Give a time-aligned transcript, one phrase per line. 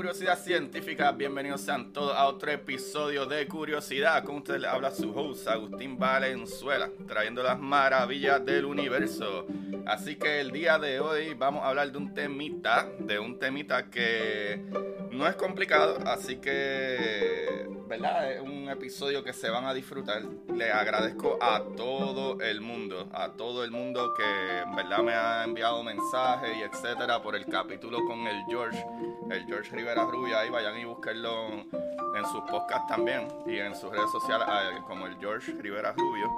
[0.00, 1.12] Curiosidad Científica.
[1.12, 4.24] Bienvenidos sean todos a otro episodio de Curiosidad.
[4.24, 9.44] Con ustedes les habla su host, Agustín Valenzuela, trayendo las maravillas del universo.
[9.84, 13.90] Así que el día de hoy vamos a hablar de un temita, de un temita
[13.90, 14.64] que
[15.10, 17.49] no es complicado, así que,
[17.90, 18.30] ¿verdad?
[18.30, 20.22] Es un episodio que se van a disfrutar.
[20.54, 25.82] Le agradezco a todo el mundo, a todo el mundo que, verdad, me ha enviado
[25.82, 28.86] mensajes y etcétera por el capítulo con el George,
[29.32, 30.38] el George Rivera Rubia.
[30.38, 35.08] Ahí vayan y búsquenlo en sus podcasts también y en sus redes sociales eh, como
[35.08, 36.30] el George Rivera Rubio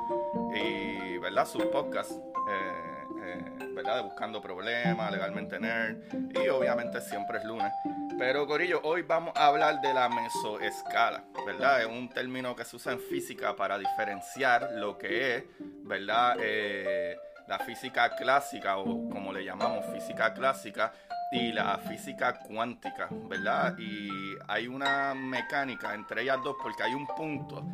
[0.54, 1.46] y, ¿verdad?
[1.46, 2.14] Sus podcasts.
[2.48, 2.92] eh,
[3.24, 3.96] eh, ¿verdad?
[3.96, 5.96] De buscando problemas, legalmente nerd.
[6.34, 7.72] Y obviamente siempre es lunes.
[8.18, 11.82] Pero Corillo, hoy vamos a hablar de la mesoescala, ¿verdad?
[11.82, 15.44] Es un término que se usa en física para diferenciar lo que es,
[15.82, 16.36] ¿verdad?
[16.40, 17.16] Eh,
[17.48, 20.92] la física clásica o como le llamamos física clásica
[21.32, 23.76] y la física cuántica, ¿verdad?
[23.78, 24.08] Y
[24.48, 27.64] hay una mecánica entre ellas dos porque hay un punto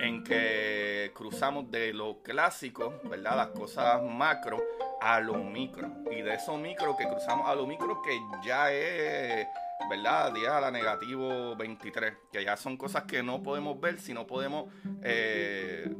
[0.00, 3.36] en que cruzamos de lo clásico, ¿verdad?
[3.36, 4.62] Las cosas macro
[5.00, 5.88] a lo micro.
[6.10, 9.46] Y de eso micro que cruzamos a lo micro que ya es,
[9.88, 10.32] ¿verdad?
[10.32, 12.14] 10 a la negativo 23.
[12.32, 14.72] Que ya son cosas que no podemos ver si no podemos,
[15.02, 15.92] eh,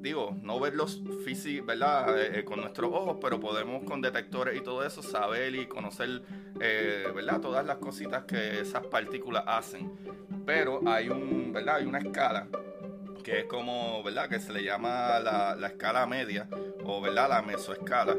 [0.00, 2.20] digo, no verlos físicos, ¿verdad?
[2.20, 6.22] Eh, con nuestros ojos, pero podemos con detectores y todo eso saber y conocer,
[6.60, 7.40] eh, ¿verdad?
[7.40, 9.92] Todas las cositas que esas partículas hacen.
[10.46, 11.76] Pero hay un, ¿verdad?
[11.76, 12.48] Hay una escala
[13.22, 14.28] que es como, ¿verdad?
[14.28, 16.48] Que se le llama la, la escala media
[16.84, 17.28] o, ¿verdad?
[17.28, 18.16] La mesoescala,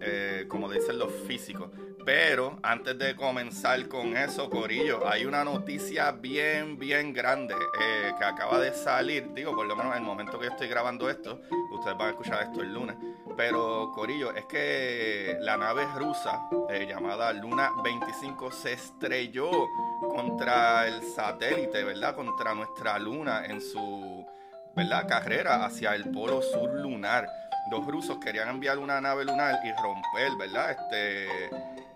[0.00, 1.70] eh, como dicen los físicos.
[2.04, 8.24] Pero antes de comenzar con eso, Corillo, hay una noticia bien, bien grande eh, que
[8.24, 9.32] acaba de salir.
[9.34, 11.40] Digo, por lo menos en el momento que yo estoy grabando esto,
[11.70, 12.96] ustedes van a escuchar esto el lunes.
[13.36, 19.50] Pero, Corillo, es que la nave rusa eh, llamada Luna 25 se estrelló
[20.00, 22.14] contra el satélite, ¿verdad?
[22.14, 24.26] Contra nuestra luna en su,
[24.74, 25.06] ¿verdad?
[25.06, 27.28] Carrera hacia el polo sur lunar.
[27.70, 30.70] Los rusos querían enviar una nave lunar y romper, ¿verdad?
[30.72, 31.50] Este,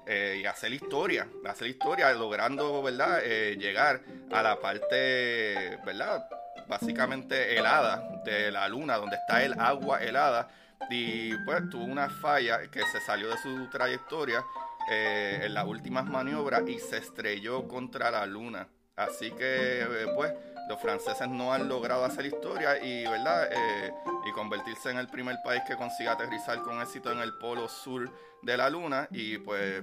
[0.06, 3.20] eh, y hacer historia, hacer historia, logrando, ¿verdad?
[3.22, 6.28] Eh, llegar a la parte, ¿verdad?
[6.68, 10.48] Básicamente helada de la luna, donde está el agua helada.
[10.90, 14.44] Y pues tuvo una falla que se salió de su trayectoria
[14.90, 18.68] eh, en las últimas maniobras y se estrelló contra la luna.
[18.96, 20.32] Así que, pues,
[20.68, 23.48] los franceses no han logrado hacer historia y, ¿verdad?
[23.50, 23.94] Eh,
[24.26, 28.10] y convertirse en el primer país que consiga aterrizar con éxito en el polo sur
[28.42, 29.08] de la luna.
[29.10, 29.82] Y, pues,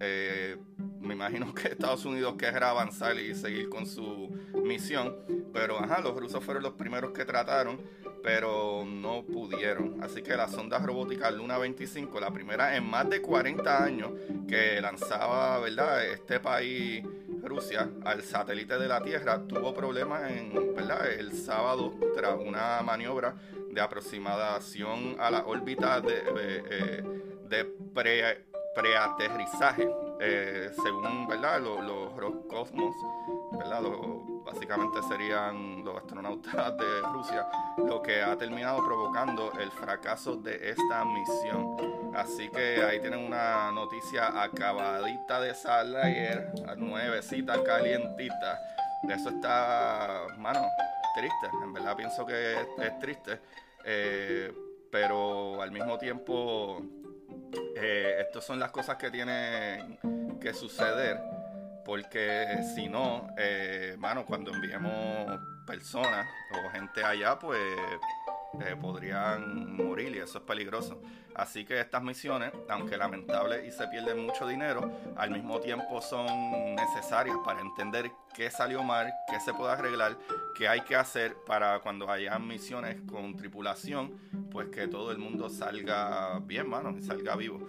[0.00, 0.56] eh,
[1.00, 4.30] me imagino que Estados Unidos querrá avanzar y seguir con su
[4.62, 5.16] misión.
[5.52, 7.80] Pero, ajá, los rusos fueron los primeros que trataron,
[8.22, 10.02] pero no pudieron.
[10.02, 14.12] Así que la sonda robótica Luna 25, la primera en más de 40 años
[14.48, 16.06] que lanzaba, ¿verdad?
[16.06, 17.04] Este país
[17.42, 20.52] Rusia al satélite de la Tierra tuvo problemas en,
[21.18, 23.34] el sábado tras una maniobra
[23.70, 27.00] de aproximación a la órbita de, de,
[27.50, 28.44] eh, pre
[28.74, 29.88] preaterrizaje,
[30.20, 31.12] eh, según.
[31.42, 32.94] Los, los Roscosmos.
[34.44, 37.46] Básicamente serían los astronautas de Rusia,
[37.78, 42.12] lo que ha terminado provocando el fracaso de esta misión.
[42.14, 48.60] Así que ahí tienen una noticia acabadita de salir ayer, nuevecita, calientita.
[49.08, 50.66] Eso está, mano,
[51.14, 51.46] triste.
[51.62, 53.40] En verdad pienso que es, triste.
[53.84, 54.52] Eh,
[54.90, 56.82] pero al mismo tiempo,
[57.74, 59.98] eh, estas son las cosas que tienen
[60.40, 61.31] que suceder
[61.84, 67.60] porque si no, eh, mano, cuando enviemos personas o gente allá, pues
[68.60, 71.00] eh, podrían morir y eso es peligroso.
[71.34, 76.74] Así que estas misiones, aunque lamentables y se pierde mucho dinero, al mismo tiempo son
[76.74, 80.18] necesarias para entender qué salió mal, qué se puede arreglar,
[80.54, 84.18] qué hay que hacer para cuando haya misiones con tripulación,
[84.50, 87.66] pues que todo el mundo salga bien, mano, y salga vivo.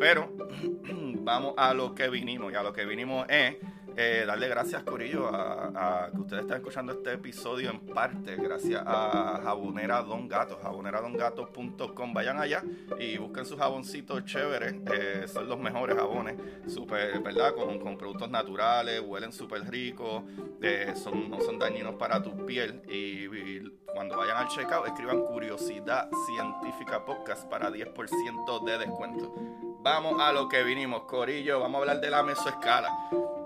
[0.00, 0.32] Pero
[1.20, 3.56] vamos a lo que vinimos, y a lo que vinimos es
[3.96, 9.40] eh, darle gracias, Corillo, a, que ustedes están escuchando este episodio en parte, gracias a
[9.42, 12.14] Jabonera Don Gato, jaboneradongato.com.
[12.14, 12.62] Vayan allá
[12.98, 16.36] y busquen sus jaboncitos chéveres, eh, son los mejores jabones,
[16.66, 17.54] super, ¿verdad?
[17.54, 20.22] Con, productos naturales, huelen súper ricos,
[20.60, 22.82] eh, son, no son dañinos para tu piel.
[22.88, 29.34] Y, cuando vayan al checkout, escriban Curiosidad Científica Podcast para 10% de descuento.
[29.80, 32.88] Vamos a lo que vinimos, Corillo, vamos a hablar de la mesoescala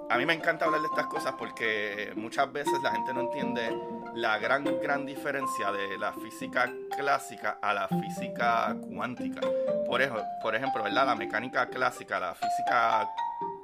[0.08, 3.76] a mí me encanta hablar de estas cosas porque muchas veces la gente no entiende
[4.14, 9.40] la gran, gran diferencia de la física clásica a la física cuántica.
[9.86, 11.06] Por, ejemplo, por ejemplo, ¿verdad?
[11.06, 13.10] La mecánica clásica, la física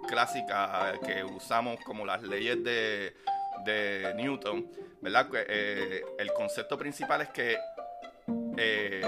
[0.08, 3.14] clásica que usamos como las leyes de,
[3.64, 4.66] de Newton,
[5.00, 5.28] ¿verdad?
[5.48, 7.56] Eh, el concepto principal es que,
[8.56, 9.02] eh,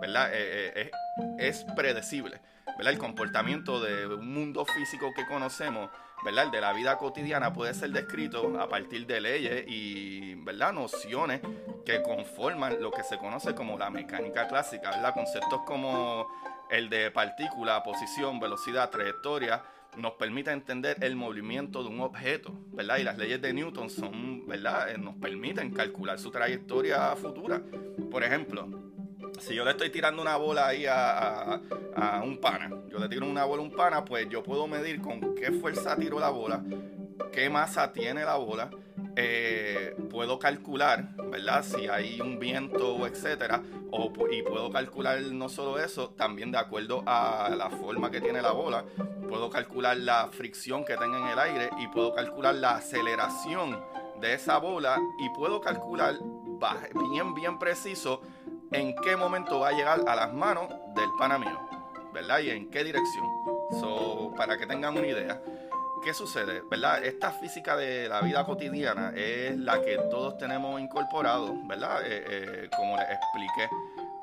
[0.00, 0.30] ¿verdad?
[0.32, 0.90] Eh,
[1.38, 2.40] es predecible,
[2.78, 5.90] El comportamiento de un mundo físico que conocemos
[6.24, 6.46] ¿verdad?
[6.46, 10.72] El de la vida cotidiana puede ser descrito a partir de leyes y, ¿verdad?
[10.72, 11.40] Nociones
[11.84, 15.14] que conforman lo que se conoce como la mecánica clásica, ¿verdad?
[15.14, 16.28] Conceptos como
[16.70, 19.62] el de partícula, posición, velocidad, trayectoria,
[19.96, 22.98] nos permite entender el movimiento de un objeto, ¿verdad?
[22.98, 24.90] Y las leyes de Newton son, ¿verdad?
[24.90, 27.60] Eh, nos permiten calcular su trayectoria futura.
[28.10, 28.91] Por ejemplo,
[29.40, 31.60] si yo le estoy tirando una bola ahí a,
[32.24, 35.34] un pana, yo le tiro una bola a un pana, pues yo puedo medir con
[35.34, 36.62] qué fuerza tiro la bola,
[37.32, 38.70] qué masa tiene la bola,
[39.16, 41.64] eh, puedo calcular, ¿verdad?
[41.64, 47.02] Si hay un viento, etcétera, o, y puedo calcular no solo eso, también de acuerdo
[47.06, 48.84] a la forma que tiene la bola,
[49.28, 53.82] puedo calcular la fricción que tenga en el aire y puedo calcular la aceleración
[54.20, 56.14] de esa bola y puedo calcular
[57.10, 58.22] bien, bien preciso
[58.72, 61.58] en qué momento va a llegar a las manos del pana mío,
[62.12, 62.40] ¿verdad?
[62.40, 63.24] Y en qué dirección.
[63.80, 65.40] So, para que tengan una idea.
[66.04, 66.62] ¿Qué sucede?
[66.68, 67.04] ¿Verdad?
[67.04, 72.02] Esta física de la vida cotidiana es la que todos tenemos incorporado, ¿verdad?
[72.04, 73.68] Eh, eh, como les expliqué.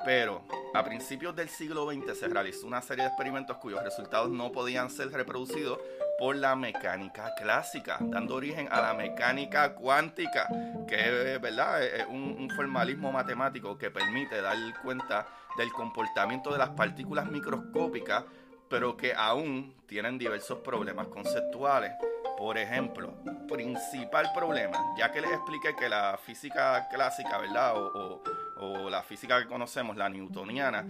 [0.04, 0.42] Pero
[0.74, 4.90] a principios del siglo XX se realizó una serie de experimentos cuyos resultados no podían
[4.90, 5.78] ser reproducidos
[6.20, 10.48] por la mecánica clásica, dando origen a la mecánica cuántica,
[10.86, 11.82] que es ¿verdad?
[11.82, 15.26] es un, formalismo matemático que permite dar cuenta
[15.56, 18.24] del comportamiento de las partículas microscópicas,
[18.68, 21.92] pero que aún tienen diversos problemas conceptuales.
[22.36, 23.14] Por ejemplo,
[23.48, 27.72] principal problema, ya que les expliqué que la física clásica, ¿verdad?
[27.76, 30.84] O, la física que conocemos, la newtoniana,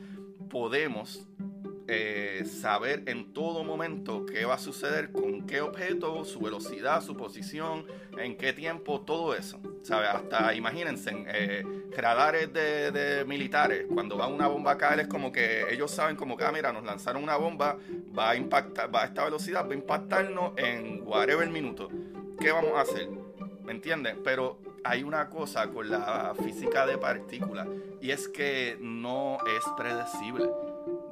[0.50, 1.24] podemos
[1.92, 7.16] eh, saber en todo momento qué va a suceder con qué objeto, su velocidad, su
[7.16, 7.85] posición,
[8.16, 9.59] en qué tiempo, todo eso.
[9.82, 10.06] ¿Sabe?
[10.06, 11.64] Hasta imagínense, eh,
[11.97, 16.37] radares de, militares, cuando va una bomba a caer es como que ellos saben como
[16.37, 17.76] que, ah, mira, nos lanzaron una bomba,
[18.16, 21.88] va a impactar, va a esta velocidad, va a impactarnos en whatever minuto.
[22.38, 23.09] ¿Qué vamos a hacer?
[23.64, 24.20] ¿Me entienden?
[24.23, 27.66] Pero hay una cosa con la física de partículas
[28.00, 30.49] y es que no es predecible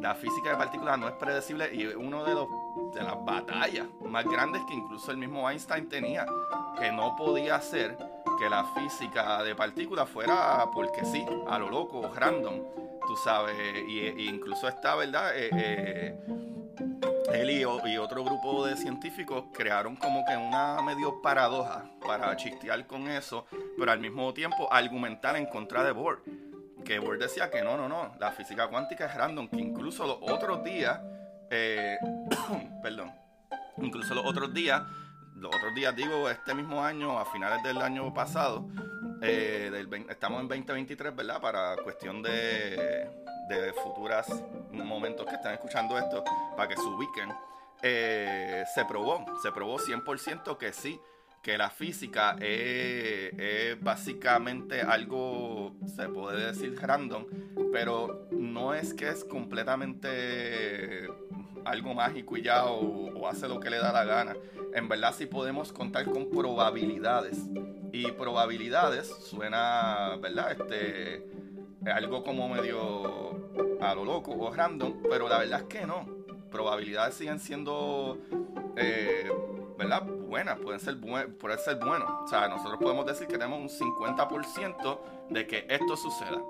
[0.01, 2.49] la física de partículas no es predecible y uno de los
[2.95, 6.27] de las batallas más grandes que incluso el mismo Einstein tenía,
[6.79, 7.97] que no podía hacer
[8.39, 12.63] que la física de partículas fuera porque sí, a lo loco, random,
[13.07, 13.57] tú sabes,
[13.89, 15.33] y, incluso está, ¿verdad?
[15.37, 16.19] Eh, eh,
[17.87, 23.47] y, otro grupo de científicos crearon como que una medio paradoja para chistear con eso,
[23.77, 26.23] pero al mismo tiempo argumentar en contra de Bohr
[26.85, 30.19] que Bohr decía que no, no, no, la física cuántica es random, que incluso los
[30.23, 31.01] otros días,
[31.51, 31.99] eh,
[32.83, 33.13] perdón,
[33.79, 34.83] incluso los otros días,
[35.37, 38.69] los otros días digo, este mismo año, a finales del año pasado,
[39.23, 39.71] eh,
[40.09, 41.41] estamos en 2023, ¿verdad?
[41.41, 43.11] Para cuestión de,
[43.49, 44.29] de futuras
[44.73, 46.25] momentos que están escuchando esto,
[46.57, 47.31] para que se ubiquen.
[47.83, 51.01] eh, se probó, se probó 100% que sí,
[51.43, 57.27] que la física es, básicamente algo, se puede decir random,
[57.73, 61.09] pero no es que es completamente
[61.65, 64.37] algo mágico y ya o, hace lo que le da la gana.
[64.75, 67.39] En verdad sí podemos contar con probabilidades.
[67.93, 70.53] Y probabilidades suena, ¿verdad?
[70.53, 71.25] Este,
[71.91, 76.07] algo como medio a lo loco o random, pero la verdad es que no.
[76.51, 78.19] Probabilidades siguen siendo,
[78.77, 79.31] eh,
[79.79, 80.05] ¿verdad?
[80.29, 82.11] Buenas, pueden ser, pueden ser buenos.
[82.25, 84.99] O sea, nosotros podemos decir que tenemos un 50%
[85.31, 86.43] de que esto suceda.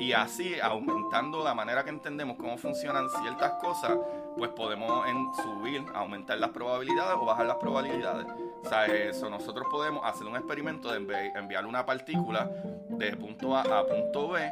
[0.00, 3.92] Y así, aumentando la manera que entendemos cómo funcionan ciertas cosas,
[4.38, 8.26] pues podemos subir, aumentar las probabilidades o bajar las probabilidades.
[8.64, 10.96] O sea, eso, nosotros podemos hacer un experimento de
[11.34, 12.50] enviar una partícula
[12.88, 14.50] de punto A a punto B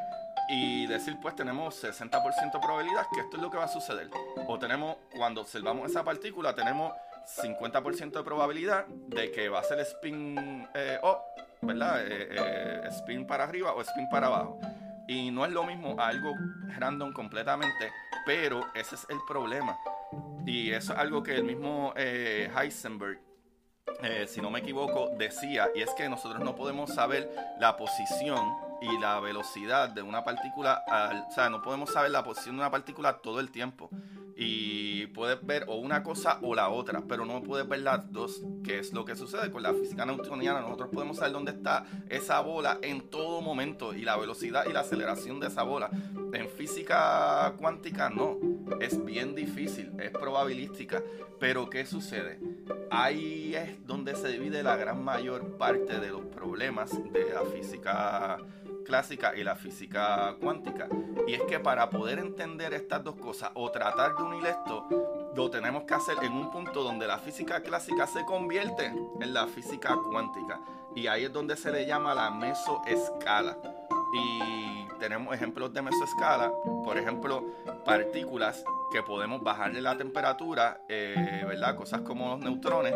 [0.50, 4.10] y decir, pues tenemos 60% de probabilidad que esto es lo que va a suceder.
[4.46, 6.92] O tenemos, cuando observamos esa partícula, tenemos
[7.26, 11.18] 50% de probabilidad de que va a ser spin eh, up,
[11.62, 12.06] ¿verdad?
[12.06, 14.60] Eh, eh, spin para arriba o spin para abajo.
[15.08, 16.34] Y no es lo mismo algo
[16.78, 17.92] random completamente,
[18.24, 19.78] pero ese es el problema.
[20.46, 23.20] Y eso es algo que el mismo Heisenberg
[24.26, 28.98] si no me equivoco, decía, y es que nosotros no podemos saber la posición y
[28.98, 30.84] la velocidad de una partícula,
[31.28, 33.90] o sea, no podemos saber la posición de una partícula todo el tiempo.
[34.36, 38.42] Y puedes ver o una cosa o la otra, pero no puedes ver las dos,
[38.64, 40.60] que es lo que sucede con la física newtoniana.
[40.60, 44.80] Nosotros podemos saber dónde está esa bola en todo momento y la velocidad y la
[44.80, 45.90] aceleración de esa bola.
[46.32, 48.38] En física cuántica no,
[48.80, 51.02] es bien difícil, es probabilística.
[51.38, 52.40] Pero ¿qué sucede?
[52.90, 58.38] Ahí es donde se divide la gran mayor parte de los problemas de la física
[58.84, 60.88] clásica y la física cuántica.
[61.26, 64.86] Y es que para poder entender estas dos cosas o tratar de unir esto,
[65.34, 68.86] lo tenemos que hacer en un punto donde la física clásica se convierte
[69.20, 70.60] en la física cuántica.
[70.94, 73.56] Y ahí es donde se le llama la mesoescala.
[74.12, 76.52] Y tenemos ejemplos de mesoescala,
[76.84, 77.44] por ejemplo,
[77.84, 81.74] partículas que podemos bajarle la temperatura, eh, ¿verdad?
[81.74, 82.94] Cosas como los neutrones,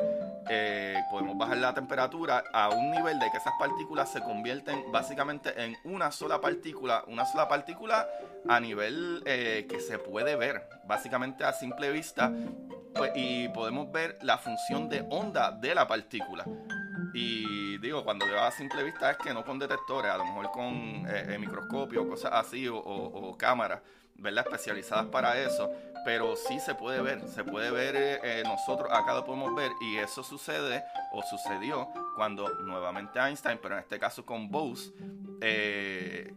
[0.49, 5.53] eh, podemos bajar la temperatura a un nivel de que esas partículas se convierten básicamente
[5.63, 8.09] en una sola partícula, una sola partícula
[8.49, 12.33] a nivel eh, que se puede ver, básicamente a simple vista,
[12.95, 16.45] pues, y podemos ver la función de onda de la partícula.
[17.15, 20.51] Y digo, cuando veo a simple vista es que no con detectores, a lo mejor
[20.51, 23.81] con eh, microscopio o cosas así, o cámaras,
[24.19, 24.45] ¿verdad?
[24.47, 25.71] Especializadas para eso
[26.05, 29.71] pero sí se puede ver, se puede ver, eh, eh, nosotros acá lo podemos ver
[29.81, 30.83] y eso sucede
[31.13, 34.93] o sucedió cuando nuevamente Einstein, pero en este caso con Bose,
[35.43, 36.33] eh,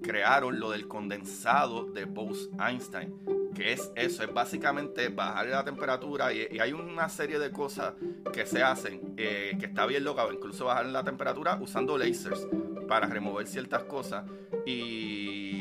[0.00, 6.58] crearon lo del condensado de Bose-Einstein, que es eso, es básicamente bajar la temperatura y,
[6.60, 7.94] hay una serie de cosas
[8.32, 12.46] que se hacen que está bien loca, incluso bajar la temperatura usando lasers
[12.88, 14.24] para remover ciertas cosas
[14.64, 15.59] y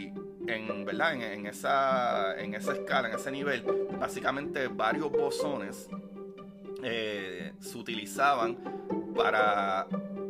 [0.55, 1.13] en, ¿verdad?
[1.13, 3.63] En, esa, en esa escala, en ese nivel,
[3.99, 5.87] básicamente varios bosones
[6.83, 8.57] eh, se utilizaban
[9.15, 9.87] para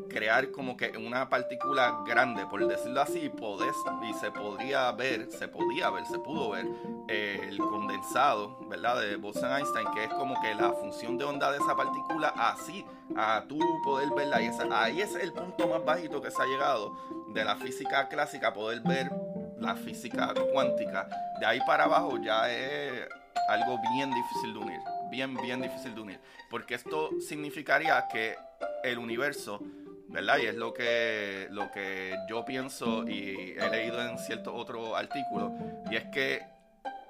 [0.10, 5.48] crear como que una partícula grande, por decirlo así, podés, y se podría ver, se
[5.48, 6.66] podía ver, se pudo ver
[7.08, 9.00] eh, el condensado, ¿verdad?
[9.00, 12.86] De Bose-Einstein, que es como que la función de onda de esa partícula, así,
[13.16, 14.42] a tú poder verla.
[14.42, 16.94] Y esa, ahí es el punto más bajito que se ha llegado
[17.30, 19.12] de la física clásica, poder ver
[19.60, 21.08] la física cuántica.
[21.40, 23.08] De ahí para abajo ya es
[23.50, 28.36] algo bien difícil de unir, bien, bien difícil de unir, porque esto significaría que
[28.84, 29.60] el universo,
[30.08, 30.38] ¿verdad?
[30.38, 35.54] Y es lo que, lo que yo pienso y he leído en cierto otro artículo,
[35.90, 36.44] y es que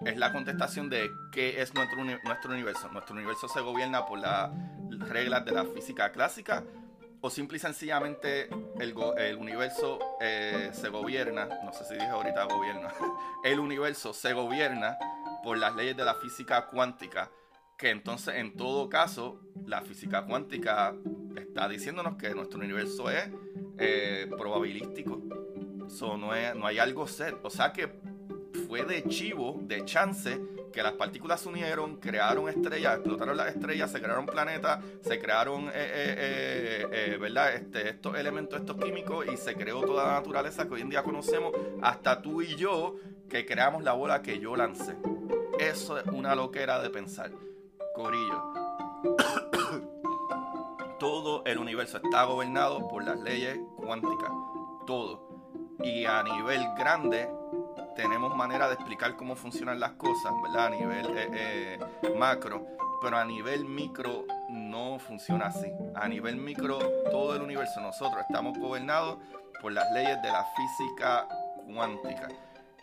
[0.06, 2.88] es la contestación de qué es nuestro, nuestro universo.
[2.90, 4.50] Nuestro universo se gobierna por las
[5.10, 6.64] reglas de la física clásica
[7.22, 8.50] o simple y sencillamente
[8.80, 12.94] el, el universo eh, se gobierna, no sé si dije ahorita gobierna,
[13.44, 14.98] el universo se gobierna
[15.44, 17.30] por las leyes de la física cuántica,
[17.78, 20.94] que entonces en todo caso la física cuántica
[21.36, 23.30] está diciéndonos que nuestro universo es
[23.78, 25.22] eh, probabilístico,
[25.88, 28.00] so, no, no hay algo set, o sea que
[28.68, 30.40] fue de chivo, de chance,
[30.72, 35.68] que las partículas se unieron, crearon estrellas, explotaron las estrellas, se crearon planetas, se crearon,
[35.68, 37.54] eh, eh, eh, ¿verdad?
[37.54, 41.04] Este, estos elementos, estos químicos, y se creó toda la naturaleza que hoy en día
[41.04, 42.96] conocemos, hasta tú y yo,
[43.30, 44.96] que creamos la bola que yo lancé.
[45.60, 47.32] Eso es una loquera de pensar.
[47.94, 48.54] Corillo.
[51.00, 54.32] Todo el universo está gobernado por las leyes cuánticas.
[54.86, 55.28] Todo.
[55.84, 57.30] Y a nivel grande,
[58.02, 60.68] tenemos manera de explicar cómo funcionan las cosas, ¿verdad?
[60.68, 61.80] A nivel eh, eh,
[62.18, 62.66] macro.
[63.02, 65.70] pero a nivel micro no funciona así.
[65.96, 66.80] A nivel micro,
[67.12, 69.18] todo el universo, nosotros estamos gobernados
[69.62, 71.28] por las leyes de la física
[71.66, 72.30] cuántica.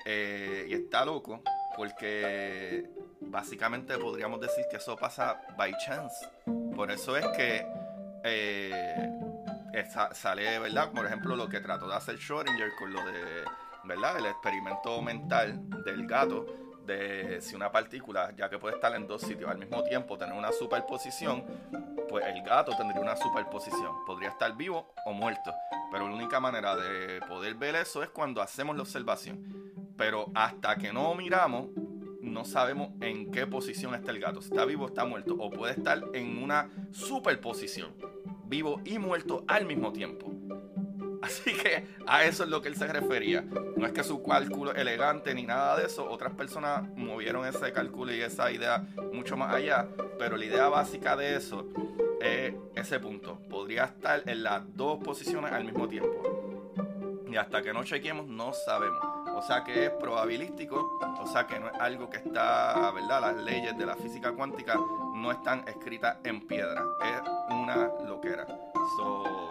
[0.05, 1.41] Eh, y está loco
[1.77, 6.27] porque básicamente podríamos decir que eso pasa by chance.
[6.75, 7.67] Por eso es que
[10.13, 10.93] sale, ¿verdad?
[10.93, 13.45] Por ejemplo, lo que trató de hacer Schrödinger con lo de,
[13.89, 16.45] El experimento mental del gato
[16.87, 20.35] de si una partícula, ya que puede estar en dos sitios al mismo tiempo, tener
[20.35, 21.45] una superposición,
[22.09, 24.05] pues el gato tendría una superposición.
[24.05, 25.55] Podría estar vivo o muerto.
[25.93, 29.73] Pero la única manera de poder ver eso es cuando hacemos la observación.
[29.97, 31.69] Pero hasta que no miramos,
[32.21, 34.43] no sabemos en qué posición está el gato.
[34.43, 35.37] Si está vivo o está muerto.
[35.39, 37.95] O puede estar en una superposición.
[38.47, 40.36] Vivo y muerto al mismo tiempo.
[41.27, 43.45] Así que a eso es lo que él se refería.
[43.77, 46.09] No es que su cálculo elegante ni nada de eso.
[46.09, 49.89] Otras personas movieron ese cálculo y esa idea mucho más allá.
[50.19, 51.67] Pero la idea básica de eso
[52.21, 53.41] es ese punto.
[53.51, 56.73] Podría estar en las dos posiciones al mismo tiempo.
[57.29, 59.01] Y hasta que no chequeemos no sabemos.
[59.35, 63.21] O sea que es probabilístico, o sea que no es algo que está, ¿verdad?
[63.21, 64.77] Las leyes de la física cuántica
[65.15, 66.83] no están escritas en piedra.
[67.03, 68.47] Es una loquera.
[68.97, 69.46] So,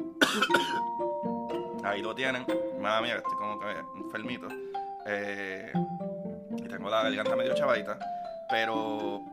[1.84, 2.46] Ahí lo tienen.
[2.80, 3.66] Madre mía, estoy como que
[3.96, 4.48] enfermito.
[5.06, 5.72] Eh,
[6.56, 7.98] y tengo la garganta medio chavadita.
[8.48, 9.24] Pero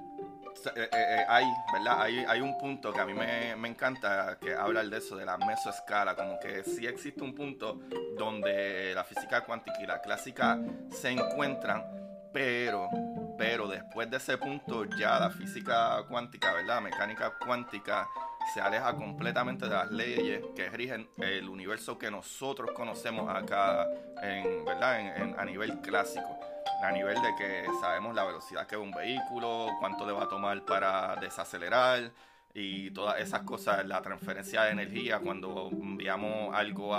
[0.75, 2.01] eh, eh, hay, ¿verdad?
[2.01, 6.15] Hay, un punto que a mí me, encanta que habla de eso, de la mesoescala,
[6.15, 7.79] como que sí existe un punto
[8.17, 10.59] donde la física cuántica y la clásica
[10.89, 11.85] se encuentran,
[12.33, 12.89] pero,
[13.37, 16.81] pero después de ese punto ya la física cuántica, ¿verdad?
[16.81, 18.07] Mecánica cuántica
[18.53, 23.87] se aleja completamente de las leyes que rigen el universo que nosotros conocemos acá
[24.21, 25.35] en, ¿verdad?
[25.37, 26.39] a nivel clásico.
[26.83, 30.29] A nivel de que sabemos la velocidad que va un vehículo, cuánto le va a
[30.29, 32.11] tomar para desacelerar,
[32.59, 36.97] y todas esas cosas, la transferencia de energía cuando enviamos algo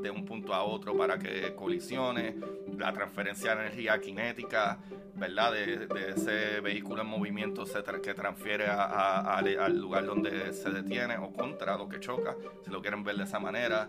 [0.00, 2.36] de un punto a otro para que colisione,
[2.78, 4.78] la transferencia de energía cinética,
[5.16, 5.54] ¿verdad?
[5.54, 7.64] De, ese vehículo en movimiento
[8.00, 13.02] que transfiere al lugar donde se detiene o contra lo que choca, si lo quieren
[13.02, 13.88] ver de esa manera.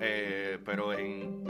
[0.00, 1.44] Eh, pero en,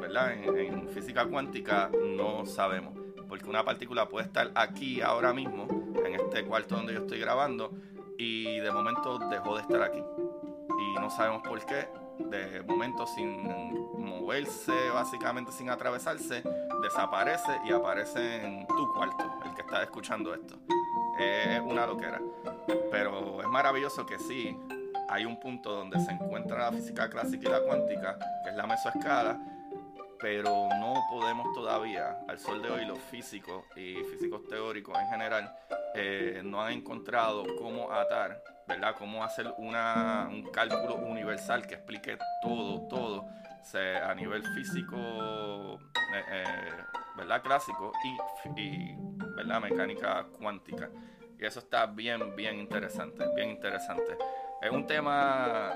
[0.00, 0.32] ¿verdad?
[0.32, 2.94] en física cuántica no sabemos,
[3.28, 7.70] porque una partícula puede estar aquí ahora mismo, en este cuarto donde yo estoy grabando,
[8.18, 10.02] y de momento dejó de estar aquí.
[10.78, 11.88] Y no sabemos por qué.
[12.18, 13.42] De momento sin
[13.98, 16.42] moverse, básicamente sin atravesarse,
[16.82, 20.56] desaparece y aparece en tu cuarto, el que está escuchando esto.
[21.18, 22.20] Es una loquera.
[22.90, 24.56] Pero es maravilloso que sí,
[25.08, 28.66] hay un punto donde se encuentra la física clásica y la cuántica, que es la
[28.66, 29.38] mesoescala,
[30.18, 35.54] pero no podemos todavía, al sol de hoy, los físicos y físicos teóricos en general,
[35.98, 38.94] eh, no han encontrado cómo atar, ¿verdad?
[38.98, 43.26] Cómo hacer una, un cálculo universal que explique todo, todo,
[43.74, 44.96] a nivel físico,
[46.14, 46.44] eh, eh,
[47.16, 47.42] ¿verdad?
[47.42, 48.94] Clásico y, y,
[49.36, 49.60] ¿verdad?
[49.60, 50.90] Mecánica cuántica.
[51.38, 54.16] Y eso está bien, bien interesante, bien interesante.
[54.62, 55.72] Es un tema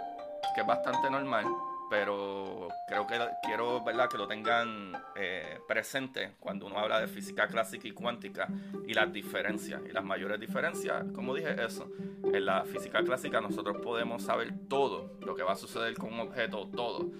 [0.54, 1.46] que es bastante normal,
[1.90, 4.08] pero creo que quiero ¿verdad?
[4.08, 8.48] que lo tengan eh, presente cuando uno habla de física clásica y cuántica
[8.86, 9.82] y las diferencias.
[9.88, 11.90] Y las mayores diferencias, como dije, eso.
[12.32, 16.20] En la física clásica nosotros podemos saber todo lo que va a suceder con un
[16.20, 17.10] objeto, todo.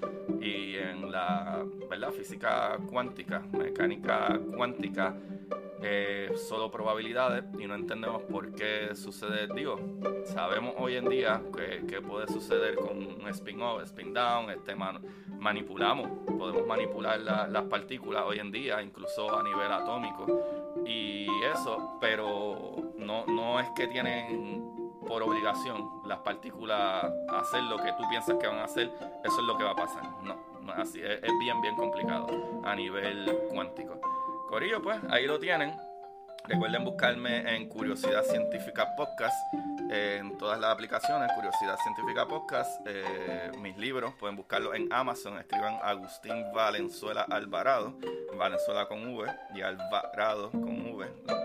[0.40, 2.12] Y en la ¿verdad?
[2.12, 5.16] física cuántica, mecánica cuántica,
[5.82, 9.48] eh, solo probabilidades y no entendemos por qué sucede.
[9.54, 9.78] Digo,
[10.24, 14.74] sabemos hoy en día que, puede suceder con un spin off, spin down, este
[15.38, 20.26] manipulamos, podemos manipular las partículas hoy en día, incluso a nivel atómico
[20.86, 27.92] y eso, pero no, no es que tienen por obligación las partículas hacer lo que
[27.92, 28.90] tú piensas que van a hacer,
[29.24, 30.02] eso es lo que va a pasar.
[30.22, 32.28] No, no es así, es bien, bien complicado
[32.64, 33.99] a nivel cuántico.
[34.50, 35.72] Corillo, pues ahí lo tienen.
[36.48, 39.36] Recuerden buscarme en Curiosidad Científica Podcast,
[39.88, 42.80] en todas las aplicaciones, Curiosidad Científica Podcast.
[42.84, 45.38] Eh, mis libros pueden buscarlos en Amazon.
[45.38, 47.94] Escriban Agustín Valenzuela Alvarado,
[48.36, 51.39] Valenzuela con V y Alvarado con V.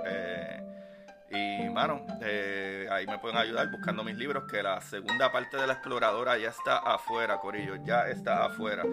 [1.75, 5.57] Eh, y, mano, eh, ahí me pueden ayudar buscando mis libros, que la segunda parte
[5.57, 8.83] de la exploradora ya está afuera, Corillo, ya está afuera.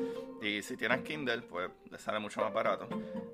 [0.40, 2.88] Y si tienes Kindle, pues le sale mucho más barato.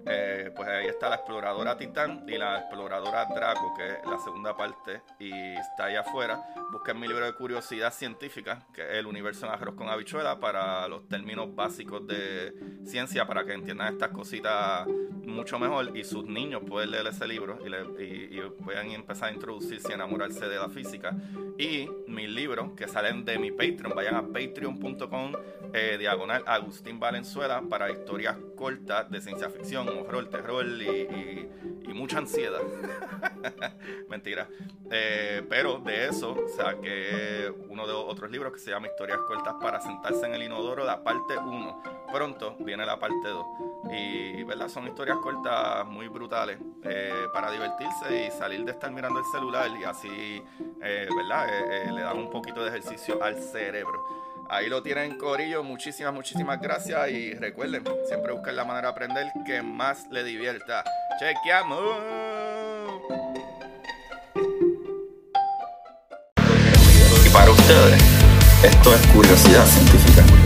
[0.05, 4.57] Eh, pues ahí está la exploradora Titán y la exploradora Draco, que es la segunda
[4.57, 6.41] parte, y está ahí afuera.
[6.71, 10.87] Busquen mi libro de curiosidad científica, que es el universo en arroz con habichuela, para
[10.89, 14.87] los términos básicos de ciencia, para que entiendan estas cositas
[15.29, 19.88] mucho mejor y sus niños pueden leer ese libro y, le, puedan empezar a introducirse
[19.90, 21.16] y enamorarse de la física.
[21.57, 25.33] Y mis libros que salen de mi Patreon, vayan a patreon.com
[25.72, 31.48] eh, diagonal Agustín Valenzuela para historias cortas de ciencia ficción, horror, terror y,
[31.94, 32.61] mucha ansiedad.
[34.09, 34.48] Mentira.
[34.90, 39.81] Eh, pero de eso saqué uno de otros libros que se llama Historias cortas para
[39.81, 41.83] sentarse en el inodoro, la parte 1.
[42.12, 43.46] Pronto viene la parte 2.
[43.92, 44.68] Y, ¿verdad?
[44.68, 49.70] Son historias cortas muy brutales eh, para divertirse y salir de estar mirando el celular
[49.79, 50.42] y así,
[50.83, 51.46] eh, ¿verdad?
[51.92, 54.18] Le dan un poquito de ejercicio al cerebro.
[54.51, 55.62] Ahí lo tienen, Corillo.
[55.62, 57.11] Muchísimas, muchísimas gracias.
[57.11, 60.85] Y recuerden, siempre busquen la manera de aprender que más le divierta.
[61.19, 61.81] ¡Chequeamos!
[67.27, 68.01] Y para ustedes,
[68.63, 70.38] esto es curiosidad científica.